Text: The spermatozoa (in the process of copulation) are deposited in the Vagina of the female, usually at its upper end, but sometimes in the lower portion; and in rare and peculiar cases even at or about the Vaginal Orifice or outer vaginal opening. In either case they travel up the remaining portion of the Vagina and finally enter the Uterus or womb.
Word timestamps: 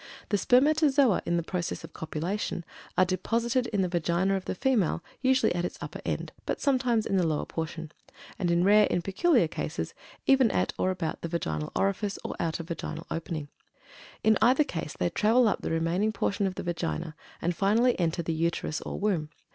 The 0.29 0.37
spermatozoa 0.39 1.21
(in 1.27 1.37
the 1.37 1.43
process 1.43 1.83
of 1.83 1.93
copulation) 1.93 2.65
are 2.97 3.05
deposited 3.05 3.67
in 3.67 3.83
the 3.83 3.87
Vagina 3.87 4.35
of 4.35 4.45
the 4.45 4.55
female, 4.55 5.03
usually 5.21 5.53
at 5.53 5.63
its 5.63 5.77
upper 5.79 6.01
end, 6.03 6.31
but 6.47 6.59
sometimes 6.59 7.05
in 7.05 7.17
the 7.17 7.27
lower 7.27 7.45
portion; 7.45 7.91
and 8.39 8.49
in 8.49 8.63
rare 8.63 8.87
and 8.89 9.03
peculiar 9.03 9.47
cases 9.47 9.93
even 10.25 10.49
at 10.49 10.73
or 10.79 10.89
about 10.89 11.21
the 11.21 11.27
Vaginal 11.27 11.71
Orifice 11.75 12.17
or 12.23 12.35
outer 12.39 12.63
vaginal 12.63 13.05
opening. 13.11 13.49
In 14.23 14.39
either 14.41 14.63
case 14.63 14.95
they 14.97 15.11
travel 15.11 15.47
up 15.47 15.61
the 15.61 15.69
remaining 15.69 16.11
portion 16.11 16.47
of 16.47 16.55
the 16.55 16.63
Vagina 16.63 17.13
and 17.39 17.55
finally 17.55 17.93
enter 17.99 18.23
the 18.23 18.33
Uterus 18.33 18.81
or 18.81 18.99
womb. 18.99 19.29